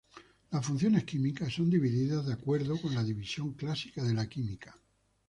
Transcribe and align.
Las 0.49 0.65
funciones 0.65 1.03
químicas 1.03 1.53
son 1.53 1.69
divididas 1.69 2.25
de 2.25 2.33
acuerdo 2.33 2.81
con 2.81 2.95
la 2.95 3.03
división 3.03 3.53
clásica 3.53 4.01
de 4.03 4.15
la 4.15 4.27
química. 4.27 4.75